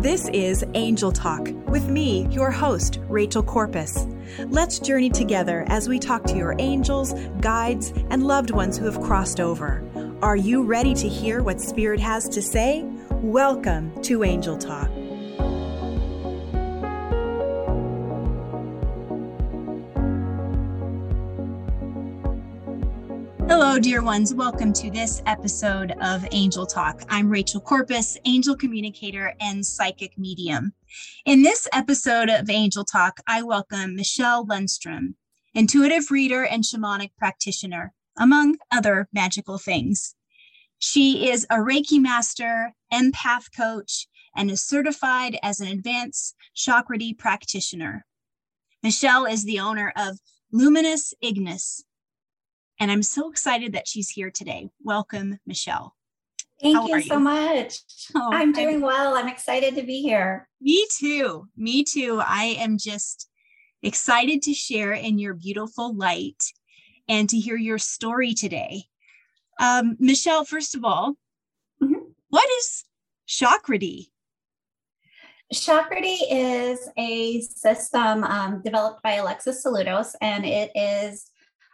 [0.00, 4.06] This is Angel Talk with me, your host, Rachel Corpus.
[4.46, 9.02] Let's journey together as we talk to your angels, guides, and loved ones who have
[9.02, 9.84] crossed over.
[10.22, 12.82] Are you ready to hear what Spirit has to say?
[13.10, 14.90] Welcome to Angel Talk.
[23.62, 24.32] Hello, dear ones.
[24.32, 27.02] Welcome to this episode of Angel Talk.
[27.10, 30.72] I'm Rachel Corpus, angel communicator and psychic medium.
[31.26, 35.12] In this episode of Angel Talk, I welcome Michelle Lundstrom,
[35.52, 40.14] intuitive reader and shamanic practitioner, among other magical things.
[40.78, 48.06] She is a Reiki master, empath coach, and is certified as an advanced Chakrity practitioner.
[48.82, 50.18] Michelle is the owner of
[50.50, 51.84] Luminous Ignis,
[52.80, 54.70] and I'm so excited that she's here today.
[54.82, 55.94] Welcome, Michelle.
[56.60, 57.80] Thank How you so much.
[58.16, 59.14] Oh, I'm doing I'm, well.
[59.14, 60.48] I'm excited to be here.
[60.60, 61.46] Me too.
[61.56, 62.20] Me too.
[62.24, 63.28] I am just
[63.84, 66.42] excited to share in your beautiful light
[67.08, 68.84] and to hear your story today.
[69.60, 71.14] Um, Michelle, first of all,
[71.80, 72.00] mm-hmm.
[72.30, 72.84] what is
[73.28, 74.08] Chakrity?
[75.54, 81.29] Chakrity is a system um, developed by Alexis Saludos, and it is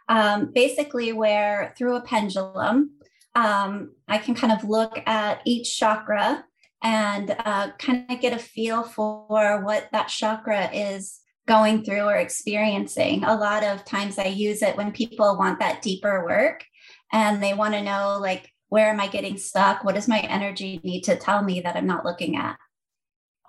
[0.09, 2.91] um, basically where through a pendulum,
[3.35, 6.45] um, I can kind of look at each chakra
[6.83, 12.15] and uh, kind of get a feel for what that chakra is going through or
[12.15, 13.23] experiencing.
[13.23, 16.65] A lot of times I use it when people want that deeper work
[17.11, 19.83] and they want to know, like, where am I getting stuck?
[19.83, 22.57] What does my energy need to tell me that I'm not looking at?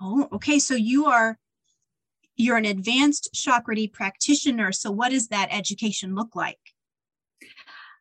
[0.00, 0.60] Oh, okay.
[0.60, 1.38] So you are
[2.38, 4.72] you're an advanced Chakrity practitioner.
[4.72, 6.58] So, what does that education look like?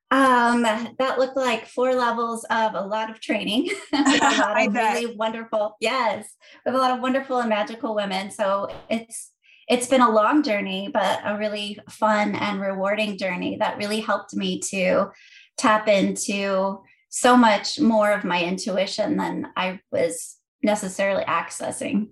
[0.10, 3.70] Um, that looked like four levels of a lot of training.
[3.94, 6.26] a lot of really wonderful, yes,
[6.66, 8.32] with a lot of wonderful and magical women.
[8.32, 9.34] So it's
[9.68, 14.34] it's been a long journey, but a really fun and rewarding journey that really helped
[14.34, 15.08] me to
[15.58, 22.08] tap into so much more of my intuition than I was necessarily accessing.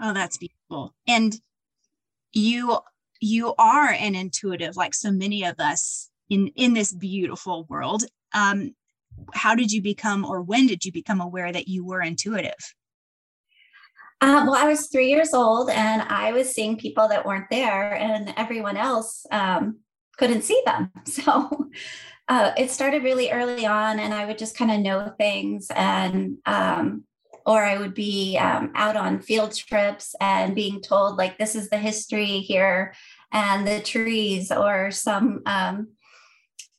[0.00, 0.94] Oh, that's beautiful.
[1.06, 1.38] And
[2.32, 2.78] you
[3.20, 8.04] you are an intuitive like so many of us in in this beautiful world.
[8.32, 8.74] Um
[9.34, 12.74] how did you become or when did you become aware that you were intuitive?
[14.22, 17.94] Uh, well, I was three years old and I was seeing people that weren't there,
[17.94, 19.78] and everyone else um,
[20.18, 20.90] couldn't see them.
[21.06, 21.70] So
[22.28, 25.68] uh, it started really early on, and I would just kind of know things.
[25.74, 27.04] And um,
[27.50, 31.68] or I would be um, out on field trips and being told, like, this is
[31.68, 32.94] the history here
[33.32, 35.88] and the trees, or some um,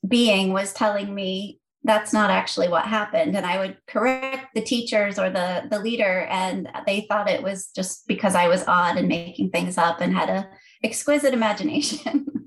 [0.08, 3.36] being was telling me that's not actually what happened.
[3.36, 7.68] And i would correct the teachers or the the leader and they thought it was
[7.76, 10.50] just because i was odd and making things up and had a
[10.84, 12.26] exquisite imagination.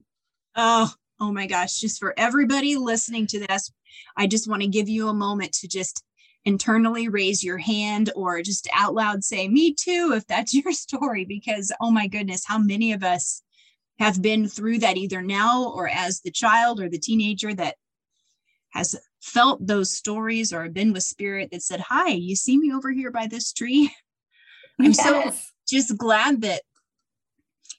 [0.56, 1.81] Oh oh my gosh.
[1.81, 3.73] Just for everybody listening to this
[4.17, 6.05] i just want to give you a moment to just
[6.44, 11.25] internally raise your hand or just out loud say, Me too, if that's your story,
[11.25, 13.43] because oh my goodness, how many of us
[13.99, 17.76] have been through that either now or as the child or the teenager that
[18.70, 22.91] has felt those stories or been with spirit that said, Hi, you see me over
[22.91, 23.94] here by this tree?
[24.81, 25.05] I'm yes.
[25.05, 25.32] so
[25.69, 26.62] just glad that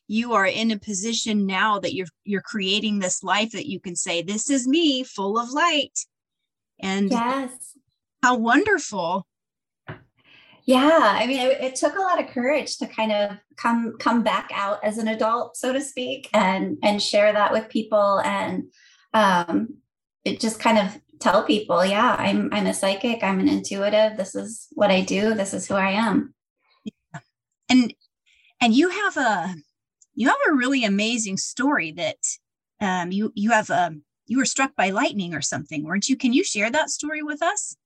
[0.07, 3.95] you are in a position now that you're you're creating this life that you can
[3.95, 5.99] say this is me full of light
[6.79, 7.75] and yes
[8.25, 9.27] how wonderful.
[10.65, 14.23] Yeah, I mean, it, it, took a lot of courage to kind of come come
[14.23, 18.63] back out as an adult, so to speak, and and share that with people, and
[19.13, 19.75] um,
[20.23, 24.17] it just kind of tell people, yeah, I'm I'm a psychic, I'm an intuitive.
[24.17, 25.35] This is what I do.
[25.35, 26.33] This is who I am.
[26.83, 27.19] Yeah.
[27.69, 27.93] And
[28.59, 29.53] and you have a
[30.15, 32.17] you have a really amazing story that
[32.81, 36.17] um, you you have um, you were struck by lightning or something, weren't you?
[36.17, 37.77] Can you share that story with us?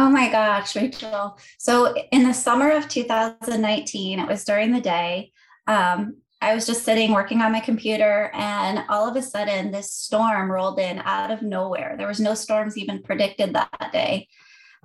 [0.00, 1.38] Oh my gosh, Rachel.
[1.58, 5.30] So in the summer of 2019, it was during the day.
[5.66, 9.92] Um, I was just sitting working on my computer, and all of a sudden, this
[9.92, 11.96] storm rolled in out of nowhere.
[11.98, 14.28] There was no storms even predicted that day.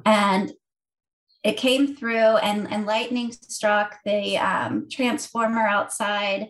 [0.05, 0.51] And
[1.45, 6.49] it came through, and, and lightning struck the um, transformer outside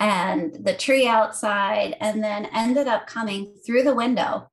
[0.00, 4.50] and the tree outside, and then ended up coming through the window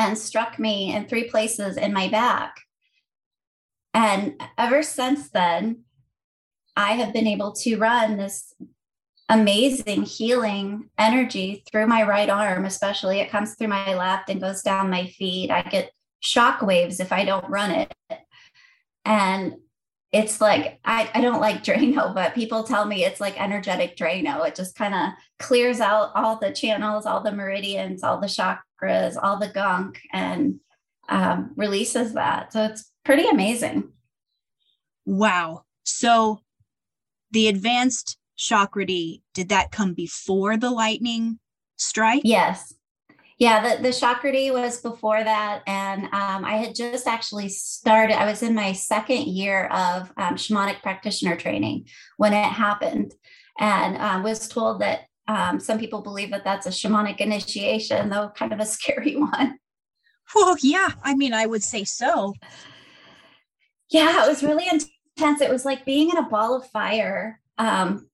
[0.00, 2.56] and struck me in three places in my back.
[3.92, 5.82] And ever since then,
[6.74, 8.54] I have been able to run this
[9.28, 13.20] amazing healing energy through my right arm, especially.
[13.20, 15.50] It comes through my left and goes down my feet.
[15.50, 17.94] I get shock waves if I don't run it.
[19.04, 19.56] And
[20.12, 24.48] it's like I, I don't like Drano, but people tell me it's like energetic Drano.
[24.48, 28.28] It just kind of clears out all the channels, all the meridians, all the
[28.80, 30.60] chakras, all the gunk, and
[31.08, 32.52] um, releases that.
[32.52, 33.90] So it's pretty amazing.
[35.06, 35.64] Wow.
[35.84, 36.40] So
[37.30, 41.38] the advanced chakrati, did that come before the lightning
[41.76, 42.22] strike?
[42.24, 42.74] Yes.
[43.38, 45.62] Yeah, the, the Chakrati was before that.
[45.66, 50.34] And um, I had just actually started, I was in my second year of um,
[50.34, 51.86] shamanic practitioner training
[52.18, 53.14] when it happened
[53.58, 58.32] and uh, was told that um, some people believe that that's a shamanic initiation, though
[58.34, 59.58] kind of a scary one.
[60.34, 62.34] Well, yeah, I mean, I would say so.
[63.90, 65.40] Yeah, it was really intense.
[65.40, 67.40] It was like being in a ball of fire.
[67.58, 68.08] Um,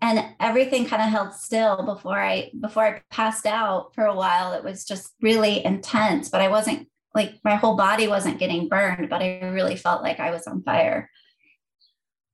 [0.00, 4.52] and everything kind of held still before I before I passed out for a while.
[4.52, 9.08] It was just really intense, but I wasn't like my whole body wasn't getting burned,
[9.08, 11.08] but I really felt like I was on fire.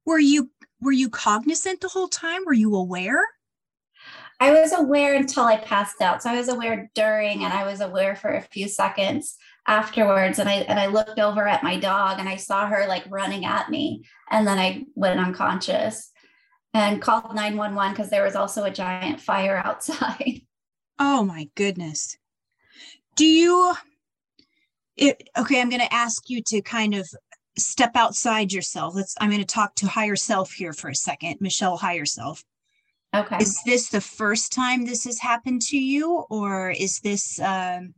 [0.04, 0.50] Were you
[0.80, 2.42] were you cognizant the whole time?
[2.44, 3.22] Were you aware?
[4.40, 6.22] I was aware until I passed out.
[6.22, 9.36] So I was aware during and I was aware for a few seconds
[9.66, 13.04] afterwards and I and I looked over at my dog and I saw her like
[13.10, 16.10] running at me and then I went unconscious
[16.72, 20.42] and called 911 because there was also a giant fire outside.
[20.98, 22.16] Oh my goodness.
[23.16, 23.74] Do you
[24.96, 27.08] it okay, I'm going to ask you to kind of
[27.56, 28.94] step outside yourself.
[28.94, 31.40] Let's I'm going to talk to higher self here for a second.
[31.40, 32.44] Michelle higher self.
[33.14, 33.38] Okay.
[33.40, 37.94] Is this the first time this has happened to you or is this um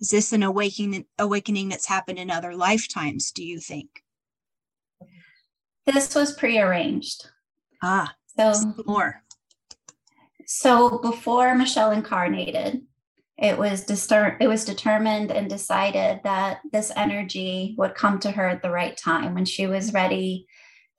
[0.00, 3.88] is this an awakening awakening that's happened in other lifetimes, do you think?
[5.86, 7.26] This was prearranged.
[7.82, 8.52] Ah, so
[8.86, 9.22] more.
[10.46, 12.82] So before Michelle incarnated,
[13.38, 18.46] it was discern- it was determined and decided that this energy would come to her
[18.48, 20.46] at the right time when she was ready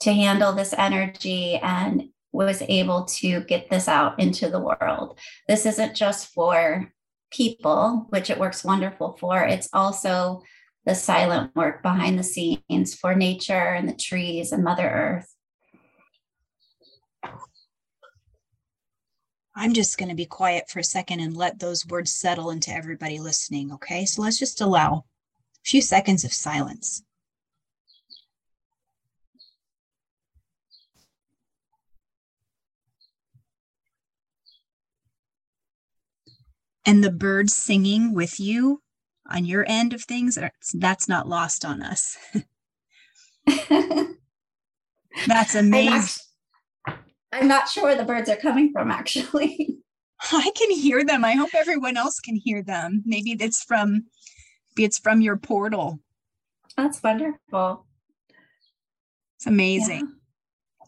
[0.01, 5.19] to handle this energy and was able to get this out into the world.
[5.47, 6.91] This isn't just for
[7.31, 9.43] people, which it works wonderful for.
[9.43, 10.41] It's also
[10.85, 15.35] the silent work behind the scenes for nature and the trees and Mother Earth.
[19.55, 22.71] I'm just going to be quiet for a second and let those words settle into
[22.71, 23.71] everybody listening.
[23.73, 24.05] Okay.
[24.05, 27.03] So let's just allow a few seconds of silence.
[36.85, 38.81] And the birds singing with you
[39.29, 40.37] on your end of things,
[40.73, 42.17] that's not lost on us.
[45.27, 46.25] that's amazing.
[47.31, 49.77] I'm not sure where the birds are coming from, actually.
[50.31, 51.25] I can hear them.
[51.25, 53.03] I hope everyone else can hear them.
[53.05, 54.05] Maybe it's from
[54.75, 55.99] maybe it's from your portal.
[56.77, 57.85] That's wonderful.
[59.37, 60.07] It's amazing.
[60.79, 60.87] Yeah.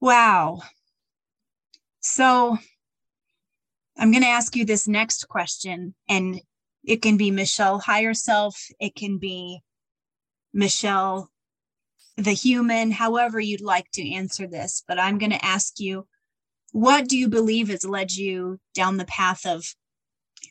[0.00, 0.62] Wow.
[2.00, 2.58] So
[3.96, 6.40] I'm going to ask you this next question, and
[6.84, 9.60] it can be Michelle higher self, it can be
[10.52, 11.30] Michelle
[12.16, 14.84] the human, however you'd like to answer this.
[14.86, 16.06] But I'm going to ask you
[16.72, 19.64] what do you believe has led you down the path of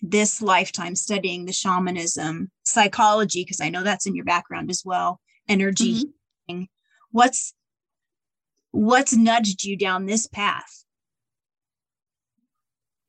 [0.01, 5.19] this lifetime studying the shamanism, psychology, because I know that's in your background as well,
[5.47, 6.05] energy
[6.49, 6.63] mm-hmm.
[7.11, 7.53] What's
[8.71, 10.82] what's nudged you down this path?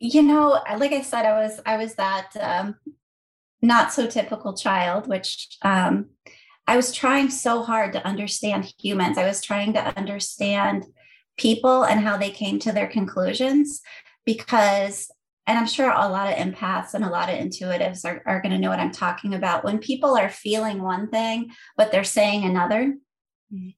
[0.06, 2.75] You know, like I said, I was I was that um,
[3.62, 6.11] not so typical child, which um,
[6.66, 9.16] I was trying so hard to understand humans.
[9.16, 10.84] I was trying to understand
[11.38, 13.80] people and how they came to their conclusions
[14.26, 15.11] because
[15.46, 18.52] and I'm sure a lot of empaths and a lot of intuitives are, are going
[18.52, 19.64] to know what I'm talking about.
[19.64, 22.94] When people are feeling one thing, but they're saying another,
[23.50, 23.70] mm-hmm.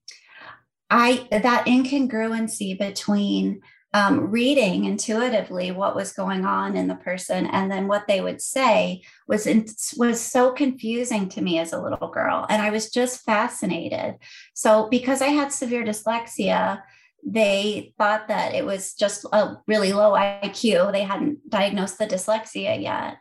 [0.91, 3.63] I that incongruency between
[3.97, 8.43] um, reading intuitively what was going on in the person and then what they would
[8.43, 9.65] say was in,
[9.97, 14.17] was so confusing to me as a little girl and i was just fascinated
[14.55, 16.83] so because i had severe dyslexia
[17.27, 22.81] they thought that it was just a really low iq they hadn't diagnosed the dyslexia
[22.81, 23.17] yet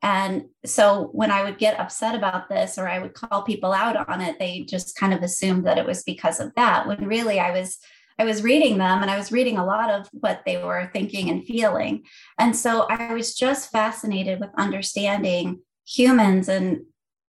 [0.00, 4.08] and so when I would get upset about this or I would call people out
[4.08, 6.86] on it, they just kind of assumed that it was because of that.
[6.86, 7.78] When really I was
[8.18, 11.30] I was reading them and I was reading a lot of what they were thinking
[11.30, 12.04] and feeling.
[12.38, 16.48] And so I was just fascinated with understanding humans.
[16.48, 16.82] And,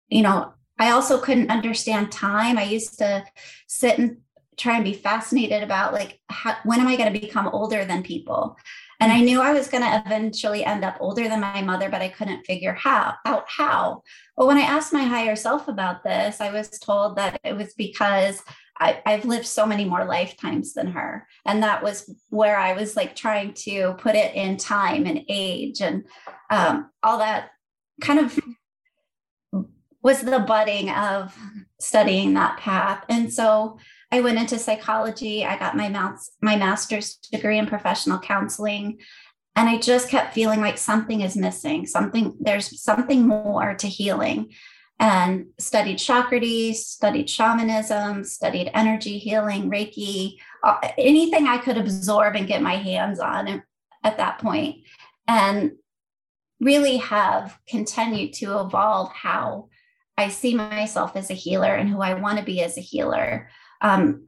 [0.09, 2.59] you know, I also couldn't understand time.
[2.59, 3.25] I used to
[3.67, 4.19] sit and
[4.57, 8.03] try and be fascinated about like, how, when am I going to become older than
[8.03, 8.57] people?
[9.01, 12.03] And I knew I was going to eventually end up older than my mother, but
[12.03, 14.03] I couldn't figure how out how.
[14.37, 17.75] But when I asked my higher self about this, I was told that it was
[17.75, 18.43] because
[18.79, 21.27] I, have lived so many more lifetimes than her.
[21.47, 25.81] And that was where I was like trying to put it in time and age
[25.81, 26.05] and
[26.51, 27.51] um, all that
[28.01, 28.39] kind of
[30.03, 31.37] was the budding of
[31.81, 33.05] studying that path.
[33.09, 33.79] And so
[34.11, 35.45] I went into psychology.
[35.45, 35.89] I got my,
[36.43, 38.99] my master's degree in professional counseling.
[39.57, 44.53] And I just kept feeling like something is missing, something, there's something more to healing
[45.05, 50.37] and studied Chakratis, studied shamanism, studied energy healing, Reiki,
[50.97, 53.63] anything I could absorb and get my hands on
[54.03, 54.77] at that point,
[55.29, 55.73] and
[56.59, 59.69] really have continued to evolve how
[60.17, 63.51] I see myself as a healer and who I want to be as a healer,
[63.83, 64.25] um,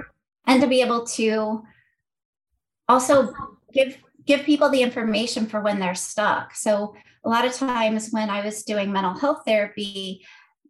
[0.46, 1.62] and to be able to
[2.86, 3.32] also
[3.72, 6.54] give give people the information for when they're stuck.
[6.54, 10.26] So a lot of times when I was doing mental health therapy,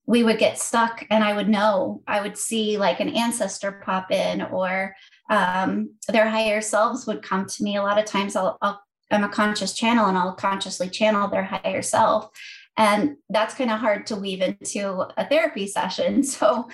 [0.07, 4.13] we would get stuck and I would know, I would see like an ancestor pop
[4.13, 4.95] in or
[5.29, 7.77] um, their higher selves would come to me.
[7.77, 11.45] A lot of times I'll, I'll, I'm a conscious channel and I'll consciously channel their
[11.45, 12.31] higher self.
[12.77, 16.23] And that's kind of hard to weave into a therapy session.
[16.37, 16.69] So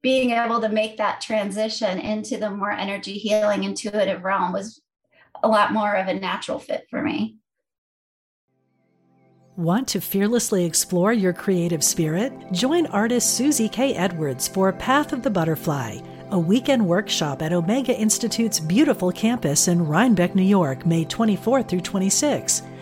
[0.00, 4.80] being able to make that transition into the more energy healing intuitive realm was
[5.42, 7.38] a lot more of a natural fit for me.
[9.58, 12.32] Want to fearlessly explore your creative spirit?
[12.52, 13.92] Join artist Susie K.
[13.92, 15.98] Edwards for Path of the Butterfly,
[16.30, 21.80] a weekend workshop at Omega Institute's beautiful campus in Rhinebeck, New York, May 24 through
[21.80, 22.62] 26.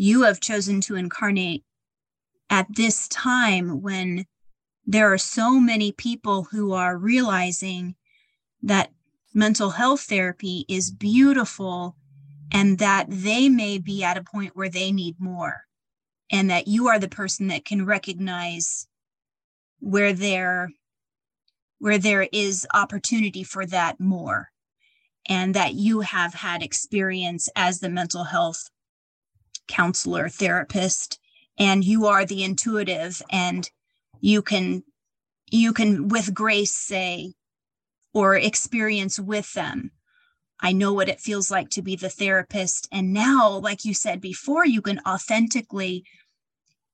[0.00, 1.62] you have chosen to incarnate
[2.48, 4.24] at this time when
[4.86, 7.94] there are so many people who are realizing
[8.62, 8.90] that
[9.34, 11.96] mental health therapy is beautiful
[12.50, 15.64] and that they may be at a point where they need more
[16.32, 18.86] and that you are the person that can recognize
[19.80, 20.70] where there
[21.78, 24.48] where there is opportunity for that more
[25.28, 28.70] and that you have had experience as the mental health
[29.68, 31.18] counselor, therapist,
[31.58, 33.70] and you are the intuitive and
[34.20, 34.82] you can
[35.50, 37.32] you can with grace say
[38.12, 39.90] or experience with them
[40.62, 42.86] I know what it feels like to be the therapist.
[42.92, 46.04] And now, like you said before, you can authentically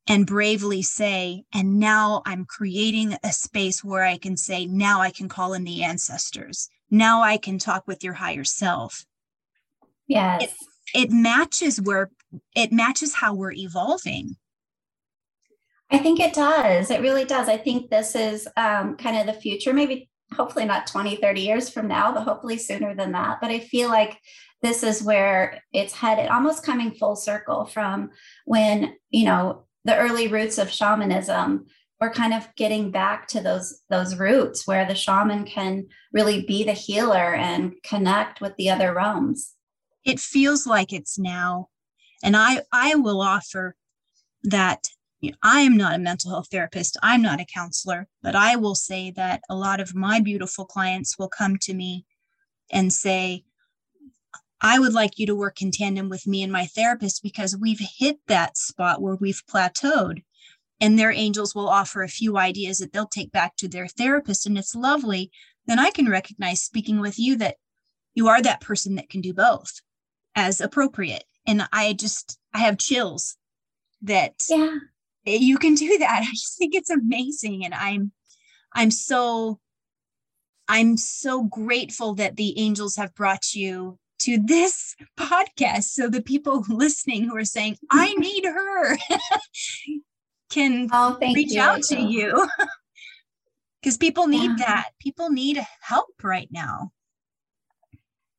[0.07, 5.11] and bravely say, and now I'm creating a space where I can say, now I
[5.11, 6.69] can call in the ancestors.
[6.91, 9.05] Now I can talk with your higher self.
[10.07, 10.45] Yes.
[10.95, 12.11] It, it matches where
[12.55, 14.37] it matches how we're evolving.
[15.91, 16.91] I think it does.
[16.91, 17.49] It really does.
[17.49, 21.69] I think this is um, kind of the future, maybe hopefully not 20, 30 years
[21.69, 23.39] from now, but hopefully sooner than that.
[23.41, 24.19] But I feel like
[24.63, 28.11] this is where it's headed, almost coming full circle from
[28.45, 31.67] when, you know, the early roots of shamanism
[32.01, 36.65] we're kind of getting back to those those roots where the shaman can really be
[36.65, 39.55] the healer and connect with the other realms
[40.05, 41.69] it feels like it's now
[42.23, 43.75] and i i will offer
[44.43, 44.89] that
[45.21, 48.57] you know, i am not a mental health therapist i'm not a counselor but i
[48.57, 52.05] will say that a lot of my beautiful clients will come to me
[52.71, 53.45] and say
[54.61, 57.81] I would like you to work in tandem with me and my therapist because we've
[57.99, 60.23] hit that spot where we've plateaued.
[60.81, 64.47] And their angels will offer a few ideas that they'll take back to their therapist.
[64.47, 65.31] And it's lovely.
[65.67, 67.57] Then I can recognize speaking with you that
[68.15, 69.81] you are that person that can do both
[70.35, 71.25] as appropriate.
[71.47, 73.37] And I just, I have chills
[74.03, 74.79] that yeah.
[75.25, 76.23] you can do that.
[76.27, 77.65] I just think it's amazing.
[77.65, 78.13] And I'm,
[78.75, 79.61] I'm so,
[80.69, 86.65] I'm so grateful that the angels have brought you to this podcast so the people
[86.69, 88.97] listening who are saying i need her
[90.51, 91.61] can oh, reach you.
[91.61, 92.49] out to you
[93.81, 94.67] because people need yeah.
[94.67, 96.91] that people need help right now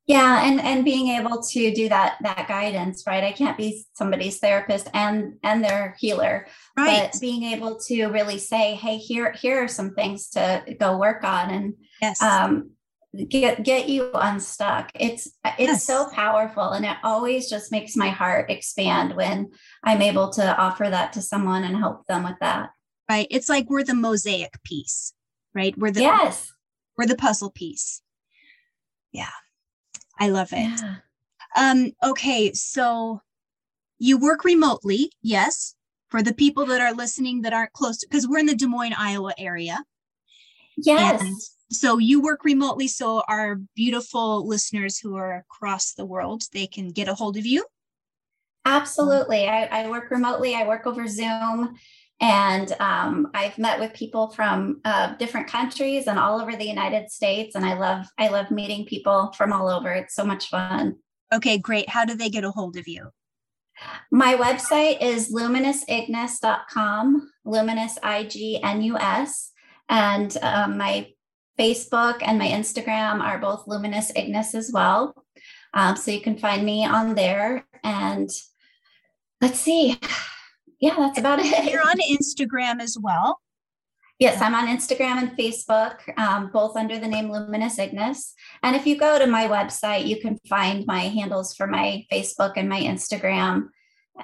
[0.08, 3.22] yeah and and being able to do that that guidance right?
[3.22, 6.46] I can't be somebody's therapist and and their healer
[6.76, 7.10] right.
[7.12, 11.22] but being able to really say hey here here are some things to go work
[11.22, 12.20] on and yes.
[12.22, 12.70] um
[13.28, 14.90] get get you unstuck.
[14.94, 15.84] It's it's yes.
[15.84, 19.50] so powerful and it always just makes my heart expand when
[19.84, 22.70] i'm able to offer that to someone and help them with that.
[23.10, 25.12] Right it's like we're the mosaic piece
[25.54, 25.76] right?
[25.76, 26.50] We're the yes.
[26.96, 28.00] we're the puzzle piece.
[29.12, 29.30] Yeah
[30.18, 30.80] i love it.
[30.80, 30.96] Yeah.
[31.56, 33.20] um okay so
[33.98, 35.74] you work remotely yes
[36.08, 38.94] for the people that are listening that aren't close because we're in the des moines
[38.98, 39.84] iowa area.
[40.76, 41.20] Yes.
[41.20, 41.36] And
[41.70, 46.88] so you work remotely so our beautiful listeners who are across the world they can
[46.88, 47.64] get a hold of you?
[48.64, 49.46] Absolutely.
[49.46, 50.54] I, I work remotely.
[50.54, 51.76] I work over zoom
[52.20, 57.10] and um, i've met with people from uh, different countries and all over the united
[57.10, 60.96] states and i love i love meeting people from all over it's so much fun
[61.32, 63.08] okay great how do they get a hold of you
[64.10, 69.52] my website is luminousignis.com luminous i-g-n-u-s
[69.88, 71.08] and um, my
[71.58, 75.14] Facebook and my Instagram are both Luminous Ignis as well.
[75.74, 77.66] Um, so you can find me on there.
[77.82, 78.30] And
[79.40, 79.98] let's see.
[80.80, 81.70] Yeah, that's about it.
[81.70, 83.40] You're on Instagram as well.
[84.18, 88.34] Yes, I'm on Instagram and Facebook, um, both under the name Luminous Ignis.
[88.64, 92.54] And if you go to my website, you can find my handles for my Facebook
[92.56, 93.68] and my Instagram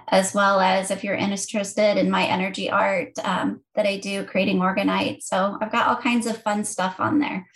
[0.08, 4.58] as well as if you're interested in my energy art um, that I do, creating
[4.58, 5.22] orgonite.
[5.22, 7.46] So I've got all kinds of fun stuff on there.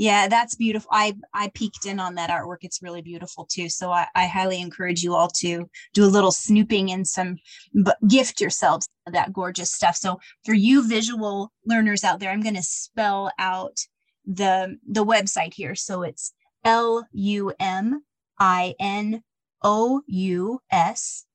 [0.00, 0.88] Yeah, that's beautiful.
[0.90, 2.62] I I peeked in on that artwork.
[2.62, 3.68] It's really beautiful too.
[3.68, 7.36] So I, I highly encourage you all to do a little snooping and some
[8.08, 9.96] gift yourselves that gorgeous stuff.
[9.96, 13.76] So for you visual learners out there, I'm going to spell out
[14.24, 15.74] the the website here.
[15.74, 16.32] So it's
[16.64, 18.02] l u m
[18.38, 19.22] i n
[19.62, 21.26] o u s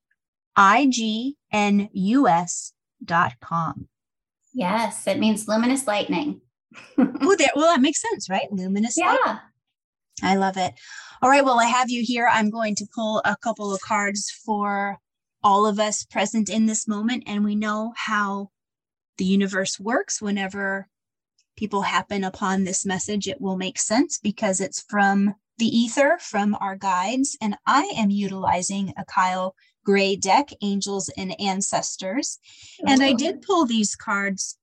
[0.56, 2.73] i g n u s
[3.04, 3.88] dot com
[4.56, 6.41] Yes, it means luminous lightning.
[6.98, 7.50] Oh, there.
[7.56, 8.52] Well, that makes sense, right?
[8.52, 8.98] Luminous.
[8.98, 9.12] Yeah.
[9.12, 9.38] Lightning.
[10.24, 10.74] I love it.
[11.22, 11.44] All right.
[11.44, 12.30] Well, I have you here.
[12.32, 15.00] I'm going to pull a couple of cards for
[15.44, 17.24] all of us present in this moment.
[17.28, 18.50] And we know how
[19.18, 20.88] the universe works whenever
[21.56, 26.56] people happen upon this message, it will make sense because it's from the ether, from
[26.60, 27.38] our guides.
[27.42, 32.40] And I am utilizing a Kyle Gray deck, Angels and Ancestors.
[32.86, 34.58] And I did pull these cards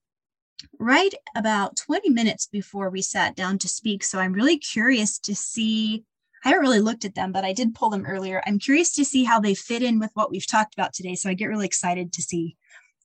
[0.79, 4.05] right about 20 minutes before we sat down to speak.
[4.05, 6.05] So I'm really curious to see.
[6.44, 8.42] I haven't really looked at them, but I did pull them earlier.
[8.46, 11.14] I'm curious to see how they fit in with what we've talked about today.
[11.14, 12.57] So I get really excited to see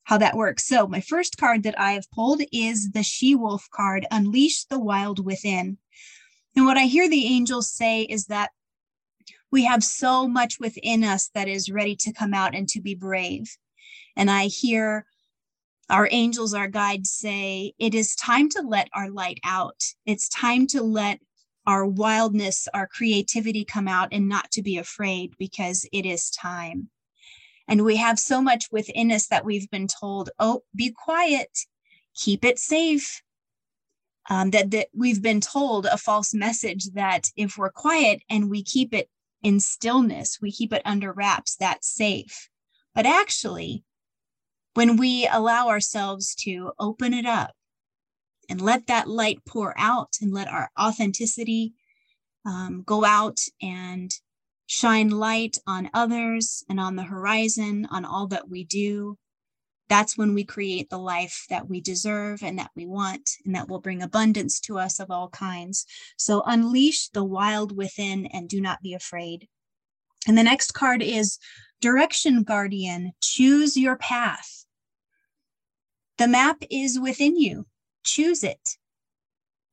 [0.08, 0.66] how that works.
[0.66, 4.80] So, my first card that I have pulled is the She Wolf card, Unleash the
[4.80, 5.78] Wild Within.
[6.56, 8.52] And what I hear the angels say is that
[9.52, 12.96] we have so much within us that is ready to come out and to be
[12.96, 13.58] brave.
[14.16, 15.06] And I hear
[15.90, 19.82] our angels, our guides say, it is time to let our light out.
[20.06, 21.20] It's time to let
[21.66, 26.90] our wildness, our creativity come out and not to be afraid because it is time.
[27.68, 31.50] And we have so much within us that we've been told, oh, be quiet,
[32.16, 33.22] keep it safe.
[34.30, 38.62] Um, that, that we've been told a false message that if we're quiet and we
[38.62, 39.10] keep it
[39.42, 42.50] in stillness, we keep it under wraps, that's safe.
[42.94, 43.86] But actually,
[44.78, 47.52] when we allow ourselves to open it up
[48.48, 51.74] and let that light pour out and let our authenticity
[52.46, 54.12] um, go out and
[54.68, 59.18] shine light on others and on the horizon, on all that we do,
[59.90, 63.68] that's when we create the life that we deserve and that we want, and that
[63.68, 65.88] will bring abundance to us of all kinds.
[66.18, 69.48] So unleash the wild within and do not be afraid.
[70.28, 71.40] And the next card is
[71.82, 73.14] Direction Guardian.
[73.24, 74.66] Choose your path.
[76.18, 77.68] The map is within you.
[78.04, 78.78] Choose it.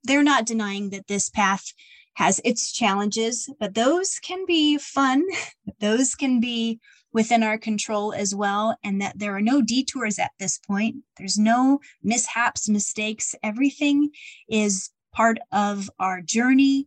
[0.02, 1.72] They're not denying that this path
[2.14, 5.24] has its challenges, but those can be fun.
[5.80, 6.78] Those can be
[7.12, 10.96] within our control as well, and that there are no detours at this point.
[11.16, 13.34] There's no mishaps, mistakes.
[13.42, 14.10] Everything
[14.48, 16.86] is part of our journey.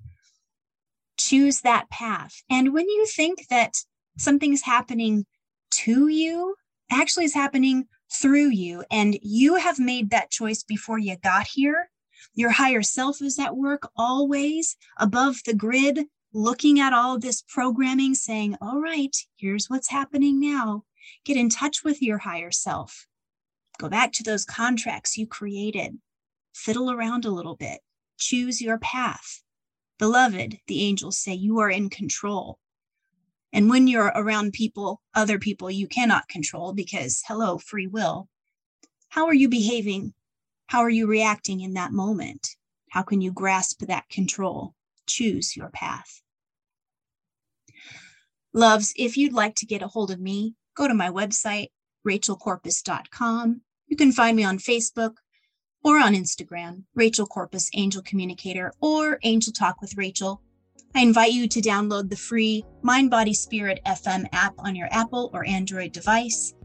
[1.17, 2.43] Choose that path.
[2.49, 3.73] And when you think that
[4.17, 5.25] something's happening
[5.71, 6.55] to you,
[6.91, 11.89] actually is happening through you, and you have made that choice before you got here,
[12.33, 18.15] your higher self is at work always above the grid, looking at all this programming,
[18.15, 20.83] saying, All right, here's what's happening now.
[21.25, 23.07] Get in touch with your higher self.
[23.79, 25.97] Go back to those contracts you created.
[26.53, 27.79] Fiddle around a little bit.
[28.17, 29.41] Choose your path.
[29.99, 32.59] Beloved, the angels say, you are in control.
[33.53, 38.27] And when you're around people, other people you cannot control because, hello, free will,
[39.09, 40.13] how are you behaving?
[40.67, 42.55] How are you reacting in that moment?
[42.89, 44.75] How can you grasp that control?
[45.07, 46.21] Choose your path.
[48.53, 51.67] Loves, if you'd like to get a hold of me, go to my website,
[52.05, 53.61] rachelcorpus.com.
[53.87, 55.15] You can find me on Facebook
[55.83, 60.41] or on Instagram, Rachel Corpus Angel Communicator or Angel Talk with Rachel.
[60.97, 65.29] I invite you to download the free Mind Body Spirit FM app on your Apple
[65.31, 66.55] or Android device.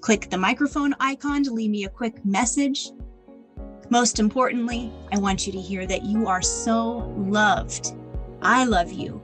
[0.00, 2.88] Click the microphone icon to leave me a quick message.
[3.90, 7.94] Most importantly, I want you to hear that you are so loved.
[8.40, 9.20] I love you.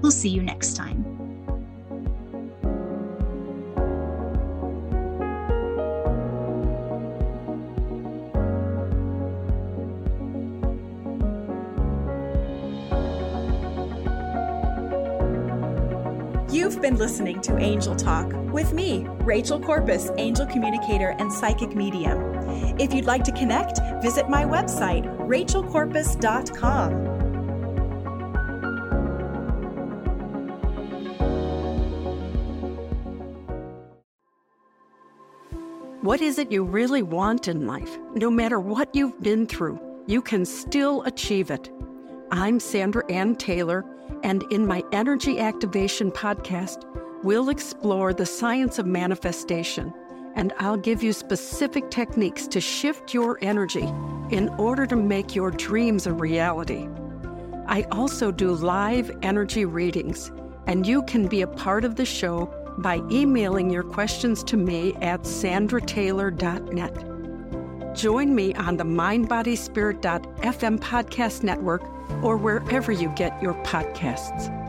[0.00, 1.03] We'll see you next time.
[16.84, 22.18] Been listening to Angel Talk with me, Rachel Corpus, angel communicator and psychic medium.
[22.78, 26.92] If you'd like to connect, visit my website, rachelcorpus.com.
[36.02, 37.96] What is it you really want in life?
[38.14, 41.70] No matter what you've been through, you can still achieve it.
[42.30, 43.86] I'm Sandra Anne Taylor,
[44.24, 46.84] and in my Energy Activation podcast,
[47.22, 49.92] we'll explore the science of manifestation,
[50.34, 53.86] and I'll give you specific techniques to shift your energy
[54.30, 56.88] in order to make your dreams a reality.
[57.66, 60.32] I also do live energy readings,
[60.66, 64.94] and you can be a part of the show by emailing your questions to me
[65.02, 67.13] at sandrataylor.net.
[67.94, 71.82] Join me on the MindBodySpirit.fm podcast network
[72.22, 74.63] or wherever you get your podcasts.